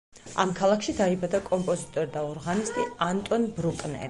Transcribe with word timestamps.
ამ 0.43 0.53
ქალაქში 0.59 0.95
დაიბადა 1.01 1.43
კომპოზიტორი 1.51 2.13
და 2.19 2.25
ორღანისტი 2.33 2.91
ანტონ 3.11 3.51
ბრუკნერი. 3.61 3.99